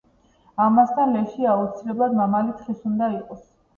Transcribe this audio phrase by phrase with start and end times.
[0.67, 3.45] ამასთან, ლეში აუცილებლად მამალი თხის უნდა იყოს.